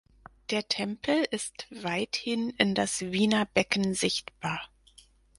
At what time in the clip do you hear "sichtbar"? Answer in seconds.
3.93-4.67